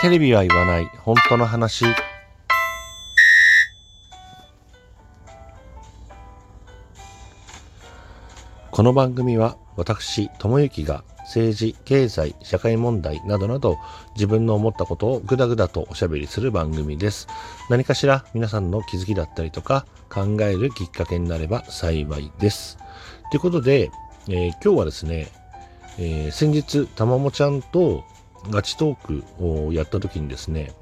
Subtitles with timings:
[0.00, 0.86] テレビは言わない。
[1.04, 1.84] 本当の話。
[8.70, 13.76] この番組は私智之が政治経済社会問題などなど
[14.14, 17.28] 自分の思ったことをぐだぐだとおしゃべりする番組です。
[17.68, 22.78] 何かしら皆さんの気づきだったりとか考えるきっかけになれば幸いです。
[23.30, 23.90] ということで、
[24.28, 25.28] えー、今日はですね、
[25.98, 28.02] えー、先日たまもちゃんと
[28.48, 30.72] ガチトークをやった時にですね、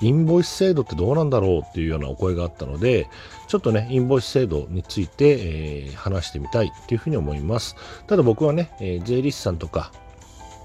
[0.00, 3.08] インボイス制度ってどうなんだろうっていうようなお声があったので、
[3.48, 7.76] ちょっとね、インボイス制度について、えー、話してみたいっていうふうに思います。
[8.06, 9.92] ただ僕はね、えー、税理士さんとか、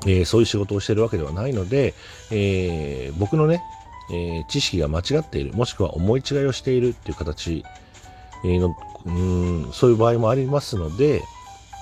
[0.05, 1.93] えー、そういう仕事をしてるわけではないので、
[2.31, 3.63] えー、僕のね、
[4.11, 7.63] えー、知識が間違っている、もしくは思い違いをしているっていう形
[8.43, 8.75] の、
[9.05, 11.21] うんそういう場合もありますので、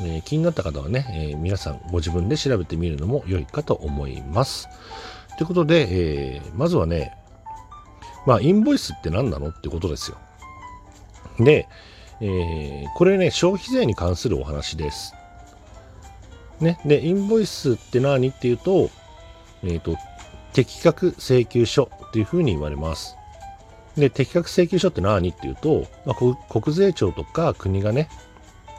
[0.02, 4.68] えー、気になった方はね、えー、皆さんご自分で調べてみるのも良いかと思います。
[5.38, 5.88] ということで、
[6.36, 7.14] えー、まずはね、
[8.26, 10.18] まあ、インボイスって何なのってことですよ。
[11.40, 11.68] で、
[12.22, 15.14] えこれね、消費税に関するお話です。
[16.60, 18.90] ね、で、インボイスって何っていうと、
[19.64, 19.96] えっ、と、
[20.54, 23.16] 適格請求書っていうふうに言われます。
[23.96, 28.10] で、適格請求書って何っていうと、まあ、国税庁とか国がね、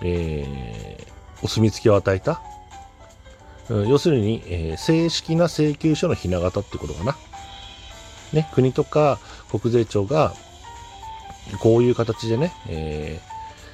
[0.03, 2.43] えー、お墨付きを与えた、
[3.69, 7.17] うん、要するに、えー、正式な請求書のひな形ってことかな。
[8.33, 9.19] ね、国とか
[9.51, 10.33] 国税庁が
[11.61, 13.20] こういう形でね、え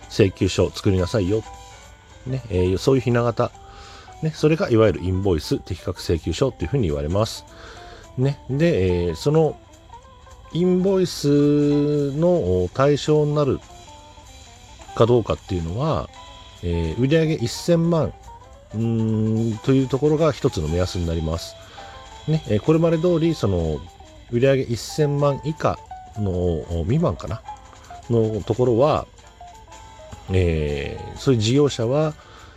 [0.02, 1.42] ー、請求書を作りなさいよ。
[2.26, 3.50] ね、えー、そういうひな形。
[4.22, 7.44] ね、それがいわゆるインボイス適格請求書っていうふうに言われます。
[8.16, 9.58] ね、で、えー、その
[10.52, 13.60] インボイスの対象になる
[14.96, 16.08] かどうかっていうのは、
[16.62, 18.12] えー、売上1000万
[18.76, 21.54] んというところが一つの目安になります。
[22.26, 23.78] ね、えー、これまで通り、その、
[24.32, 25.78] 売上1000万以下
[26.18, 27.42] の未満かな？
[28.10, 29.06] のところは、
[30.32, 32.14] えー、そういう事業者は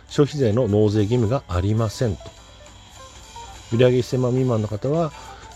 [0.08, 2.22] 消費税の納税義務がありませんと。
[3.72, 5.12] 売上1000万未満の方は、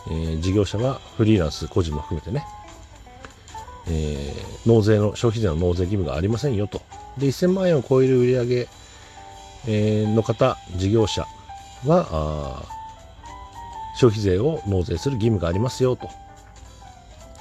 [0.09, 2.45] えー、事業者はフリーランス、個人も含めてね、
[3.89, 6.83] えー、納税の、消費税の納税義務がありませんよと。
[7.19, 8.69] で、1000万円を超える売り上、
[9.67, 11.27] えー、の方、事業者
[11.87, 12.65] は、
[13.97, 16.09] 消費税を納税する義務がありますよと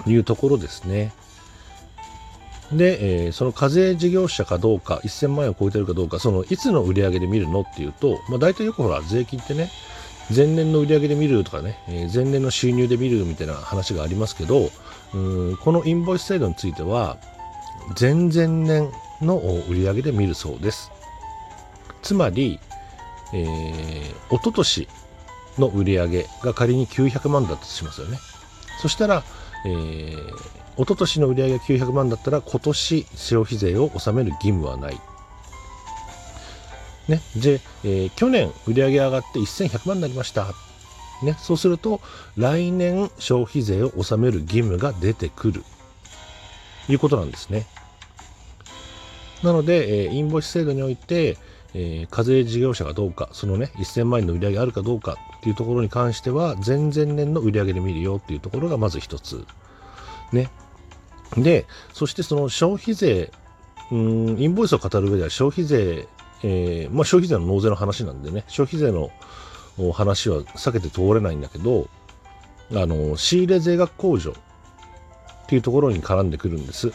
[0.06, 1.12] いうところですね。
[2.72, 9.70] で、えー、その課税事業者かどうか、1000万円を超えてるかどうか、そのいつの売り上げで見るのっていうと、まあ、大体よくほら、税金ってね、
[10.29, 14.69] 前年の売り上げで見るとかね、え、前年の収入で見るみたいな話がありますけど、
[15.13, 15.17] う
[15.53, 17.17] んこのインボイス制度については、
[18.00, 18.91] 前々年
[19.22, 20.91] の売り上げで見るそうです。
[22.01, 22.59] つまり、
[23.34, 24.88] えー、一昨年
[25.57, 28.17] の売り上げが仮に900万だとしますよね。
[28.81, 29.23] そしたら、
[29.66, 30.29] えー、
[30.75, 35.00] 一昨年の売り上げが900万だったら今年消費税を納める義務はない。
[37.08, 40.53] ね、で、えー、去年売り上げ上がって1100万になりました。
[41.22, 42.02] ね、そうすると
[42.36, 45.64] 来年消費税を納める義務が出てくる
[46.90, 47.66] いうことなんですね。
[49.41, 51.38] なので、えー、インボイス制度において、
[51.74, 59.46] えー、課税事業者がどうか、そのね、1000万円の売り上げあるかどうかっていうところに関しては、前々年の売り上げで見るよっていうところがまず一つ。
[60.31, 60.50] ね。
[61.35, 63.31] で、そしてその消費税、
[63.91, 66.08] うん、インボイスを語る上では消費税
[66.44, 69.12] えー、まあ、消費税の納税の話なんでね、消費税の
[69.94, 71.88] 話は避けて通れないんだけど、
[72.72, 76.92] あの、仕入れ税額控除っていうところに絡んでくるんです。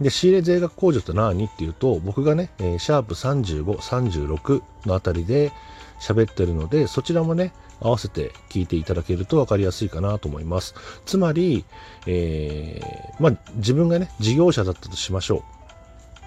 [0.00, 5.52] で、仕入れ税額控除って何っていうと、僕がね、え、シャープ35、36のあたりで
[6.00, 10.74] 喋ってるので、そちらもね、合わせて聞いていただけると分かりやすいかなと思います。
[11.04, 11.64] つまり、
[12.06, 15.44] えー、まあ、自分がね、事業者だったとしましょ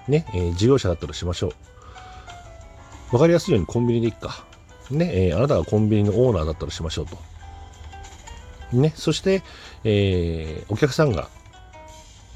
[0.08, 0.10] う。
[0.10, 1.52] ね、えー、事業者だったとしましょう。
[3.12, 4.44] わかりやすいようにコンビニでいっか。
[4.90, 7.18] ね、えー、あなたがコンビニのオーナーだったらしましょうと。
[8.72, 9.42] ね、そして、
[9.84, 11.28] えー、お客さんが、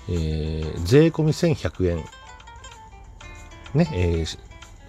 [0.08, 2.04] えー、税込み1100円。
[3.74, 4.38] ね、えー、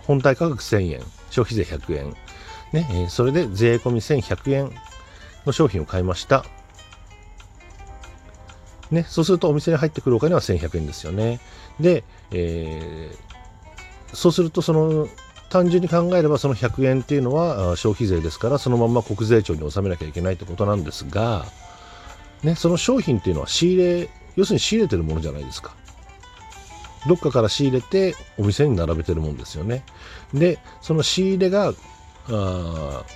[0.05, 1.01] 本体価格1000円。
[1.29, 2.15] 消費税100円。
[2.71, 4.71] ね、えー、それで税込み1100円
[5.45, 6.45] の商品を買いました。
[8.91, 11.39] ね、そうするとお店に入ってくるお金は1100円ですよね。
[11.79, 15.07] で、えー、そうするとその
[15.53, 21.45] 単純に考えればその100円っていうのは消費税ですからそのまま国税庁に納めなきゃいけないってことなんですが、
[22.41, 25.75] ね、その商品っていうのは仕入れ要するに仕入れてるものじゃないですか
[27.07, 29.83] どっかから仕入れてお店に並べてるもんですよね
[30.33, 31.73] でその仕入れがあ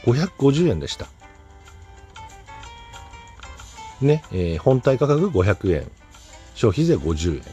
[0.06, 1.08] 550円でした
[4.00, 5.92] ね、えー、本体価格500円、
[6.54, 7.50] 消費税50円と。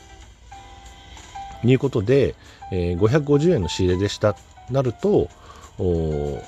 [1.67, 2.35] いうことで、
[2.71, 4.37] えー、550円の仕入れでした。
[4.71, 5.29] なると、
[5.79, 6.41] お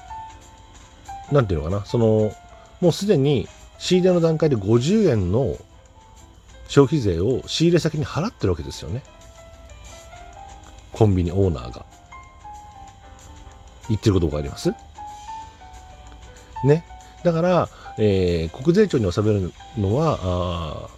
[1.33, 2.33] なんていうのかな、その、
[2.81, 3.49] もうすでに
[3.79, 5.57] 仕入れの段階で50円の
[6.69, 9.03] 消費税を仕入れ先に払ってるわけですよね。
[10.93, 11.85] コンビニオーナーが。
[13.89, 14.75] 言ってることがあります？
[16.65, 16.85] ね。
[17.23, 17.69] だから、
[17.99, 20.89] えー、国税庁に納めるのは、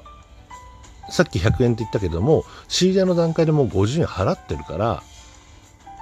[1.11, 5.03] さっき100円って言ったけども、仕入れの段階でもう50円払ってるから、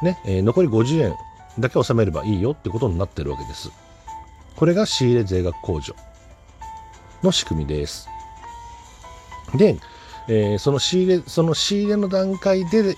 [0.02, 1.14] ね、えー、残り50円
[1.58, 3.70] だけ納めればいいよってことになってるわけです。
[4.56, 5.94] これが仕入れ税額控除
[7.22, 8.08] の仕組みです。
[9.54, 9.76] で、
[10.28, 12.96] えー、その仕入れ、その仕入れの段階で、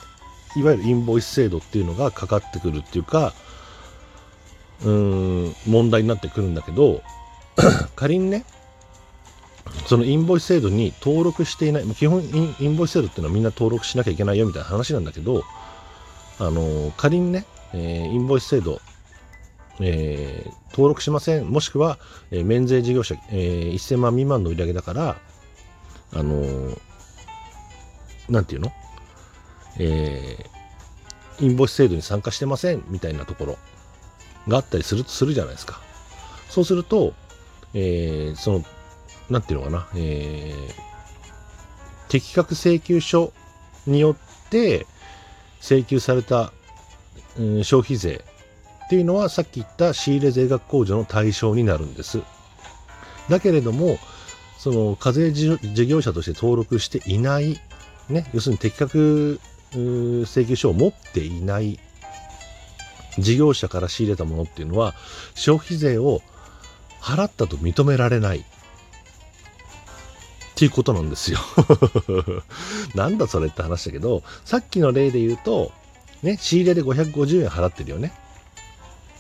[0.57, 3.35] いわゆるインボイス制度っていうのがかかってくるっていうか、
[4.85, 7.03] うん、問題になってくるんだけど、
[7.97, 8.45] 仮にね、
[9.87, 15.45] そのインボイス制度に登録していない、基本インボイス制度っていうのはみんな登録しなきゃいけないよみたいな話なんだけど、
[16.39, 18.81] あの、仮にね、えー、インボイス制度、
[19.81, 21.99] えー、登録しません、もしくは、
[22.31, 25.17] えー、免税事業者、えー、1000万未満の売り上げだから、
[26.15, 26.79] あのー、
[28.29, 28.73] なんていうの？
[29.79, 32.85] えー、インボイス制度に参加してません。
[32.89, 33.59] みたいなところ
[34.49, 35.81] があったりするとするじゃないですか。
[36.49, 37.15] そうすると、
[37.75, 38.65] えー、その、
[39.31, 43.33] なんていうのかな、えー、適格請求書
[43.87, 44.87] によって
[45.61, 46.53] 請求された、
[47.39, 48.25] うん、消費税
[48.87, 52.23] っていうのはさっき言った仕入れ税額控除の対象になるんです。
[53.29, 53.99] だけれども、
[54.59, 57.61] その課税事業者として登録していない、
[58.09, 59.41] ね、要するに適格
[59.73, 61.79] 請求書を持っていない
[63.19, 64.95] 事業者から仕入れたものっていうのは
[65.35, 66.23] 消費税を
[67.01, 68.45] 払ったと認められない
[70.59, 71.39] っていうことなんですよ
[72.97, 75.71] なんだそれって話だけどさっきの例で言うと
[76.25, 78.13] ね仕入れで550円払ってるよね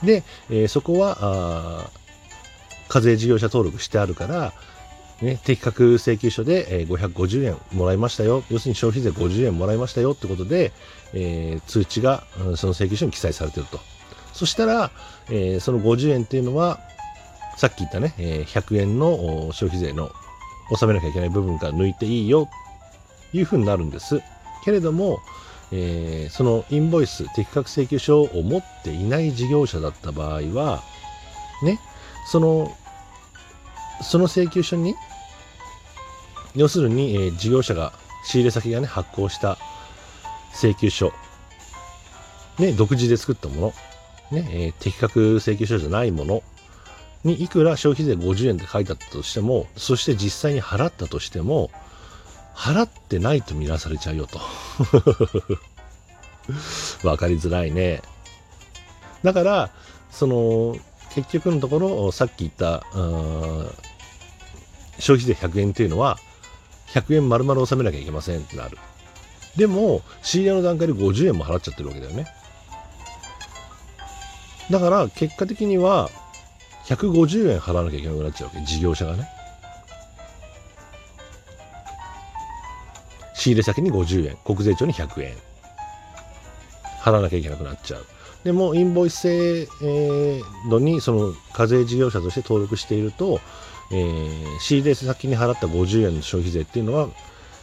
[0.02, 1.92] で、えー、そこは
[2.88, 4.52] 課税事業者登録してあるから
[5.22, 8.44] ね、適格請求書で、えー、550円もらいましたよ。
[8.50, 10.70] 要するに消費税50円もらいましたよってことで、
[11.12, 13.80] えー、通知が、うん、その請求書に記載されてると。
[14.32, 14.92] そしたら、
[15.28, 16.78] えー、その50円っていうのは、
[17.56, 20.12] さっき言ったね、え、100円の消費税の
[20.70, 22.48] 納めなきゃいけない部分から抜いていいよ、
[23.32, 24.20] いうふうになるんです。
[24.64, 25.20] けれども、
[25.70, 30.82] えー、そのインボイス、適格請求書を持っていない事業者だった場合は、
[31.62, 31.78] ね、
[32.26, 32.74] その、
[34.02, 34.94] その請求書に、
[36.54, 37.92] 要するに、えー、事業者が、
[38.24, 39.58] 仕入れ先がね、発行した
[40.54, 41.12] 請求書、
[42.58, 43.74] ね、独自で作ったもの、
[44.30, 46.42] ね、えー、適格請求書じゃないもの
[47.24, 51.70] にいくら消費税50円って書いてあったとしても、そして実際に払ったとしても、
[52.54, 54.40] 払ってないと見なされちゃうよと。
[57.06, 58.02] わかりづらいね。
[59.22, 59.70] だから、
[60.10, 60.76] その、
[61.14, 62.84] 結局のところ、さっき言った、
[64.98, 66.18] 消費税100円っていうのは、
[66.88, 68.78] 100円丸々納めなきゃいけませんってなる。
[69.56, 72.26] でも、仕入れの段階で50円も払っちゃってるわけだよね。
[74.70, 76.10] だから、結果的には、
[76.88, 79.28] 150円払わなきゃいけなくなっちゃうわけ、事業者がね。
[83.34, 85.36] 仕入れ先に50円、国税庁に100円。
[87.00, 88.06] 払わなきゃいけなくなっちゃう。
[88.42, 89.68] でも、インボイス制
[90.70, 93.40] 度にその課税事業者として登録していると、
[93.90, 97.08] えー、仕入れ先に払った50円の消費税っていうのは、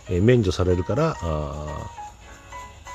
[0.10, 1.18] え、免除されるから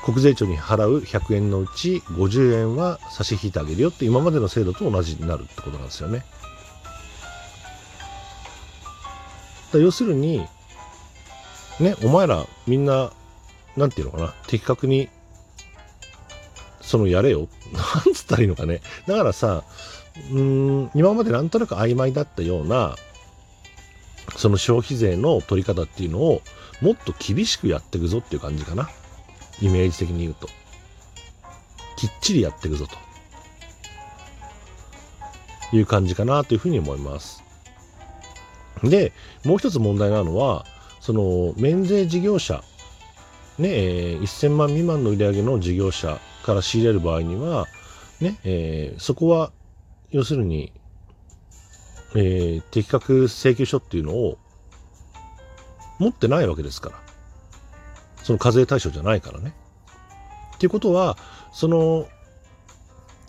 [0.04, 6.24] 国税庁に払う100円のうち50円は差し引いてあげるよって今までの制度と同じになるってことなんですよね。
[9.72, 10.46] だ要するに、
[11.78, 13.12] ね、お前らみんな、
[13.76, 15.08] なんていうのかな、的確に、
[16.80, 17.48] そのやれよ。
[17.72, 18.80] なんつったらいいのかね。
[19.06, 19.62] だからさ、
[20.32, 22.96] うん、今までなんとなく曖昧だったような、
[24.36, 26.42] その消費税の取り方っていうのを
[26.80, 28.90] もっと厳しくやっていくぞっていう感じかな。
[29.60, 30.48] イメージ的に言うと。
[31.96, 32.96] きっちりやっていくぞと。
[35.72, 37.42] いう感じかなというふうに思います。
[38.82, 39.12] で、
[39.44, 40.64] もう一つ問題なのは、
[41.00, 42.62] その免税事業者、
[43.58, 47.66] ね、えー、1000万未満の売り上げの事業者から仕入れる場合には、
[48.20, 49.52] ね、えー、そこは、
[50.10, 50.72] 要するに、
[52.14, 54.38] えー、適格請求書っていうのを
[55.98, 57.09] 持ってないわけですから。
[58.22, 59.54] その課税対象じゃないからね。
[60.56, 61.16] っていうことは、
[61.52, 62.06] その、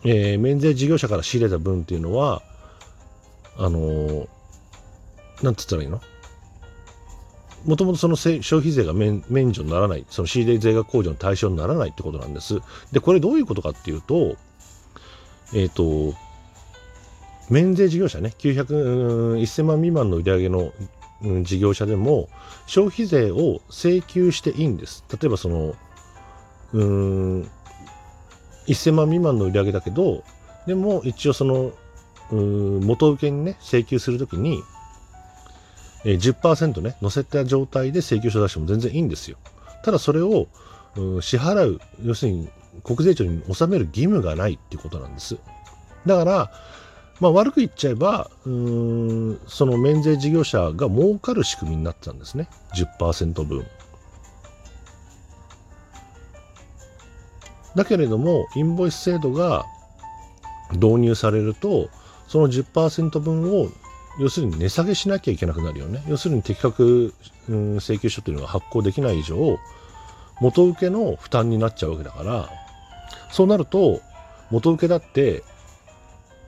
[0.03, 2.41] えー、免税事業者から仕入れた分っていうのは、
[3.57, 4.27] あのー、
[5.43, 6.01] なんつったらいいの？
[7.65, 12.59] もともとその消費税が免除にならない、その仕入れ税額控除の対象にならないってことなんです。
[12.91, 14.35] で、これどういうことかっていうと、
[15.53, 16.17] えっ、ー、と、
[17.49, 20.71] 免税事業者ね、900、1000万未満の売り上げの、
[21.43, 22.29] 事業者でも、
[22.67, 25.03] 消費税を請求していいんです。
[25.11, 25.75] 例えばその、
[26.73, 27.41] うん、
[28.67, 30.23] 1000万未満の売り上げだけど、
[30.65, 31.71] でも一応その、
[32.31, 34.63] 元請けにね、請求するときに、
[36.05, 39.37] え、10%ね、乗せた状態で請求書出しても全然いいんですよ。
[39.83, 40.47] ただそれを、
[40.95, 42.49] うん、支払う、要するに
[42.83, 45.37] 国税庁に納める義務がないっていうことなんです。
[46.05, 46.51] だから、
[47.21, 52.49] まあ、悪く言っちゃえば、うん、その免税事業者が儲かる仕組みになってたんですね。
[52.73, 53.63] 10%分。
[57.75, 59.65] だけれども、インボイス制度が
[60.73, 61.89] 導入されると、
[62.27, 63.69] その10%分を
[64.19, 66.03] 要するに値下げしなきゃいけなくなるよね。
[66.07, 67.13] 要するに的確、
[67.47, 69.59] うん、請求書というのが発行できない以上、
[70.39, 72.49] 元請けの負担になっちゃうわけだから、
[73.31, 74.01] そうなると、
[74.49, 75.43] 元請けだって、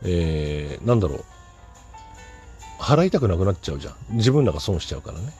[0.03, 1.24] えー、なんだろう、
[2.79, 3.95] 払いたくなくなっちゃうじゃん。
[4.12, 5.33] 自分らが損しちゃうからね。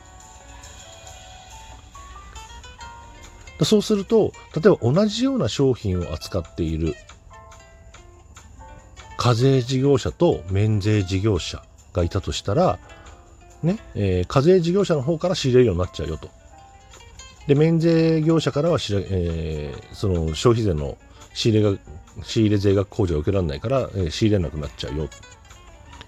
[3.62, 6.96] そうすると、例えば同じような商品を扱っている
[9.18, 12.80] 課税事業者と免税事業者がいたとしたら、
[13.62, 16.30] ね、えー、課税事業者の方から仕入れるようになっちゃうよと。
[17.48, 20.98] で、免税業者からは、えー、その消費税の
[21.34, 21.78] 仕入れが、
[22.24, 25.08] 仕入れ税額控除を受けられないから、えー、仕入れなくなっちゃうよ。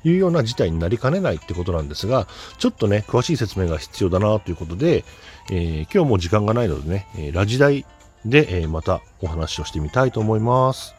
[0.03, 2.27] というような事態になりかねないってことなんですが、
[2.59, 5.03] ちょっとね、詳しい説明が必要だなということで、
[5.51, 7.85] えー、今日も時間がないのでね、えラジ台
[8.23, 10.94] で、えまたお話をしてみたいと思います。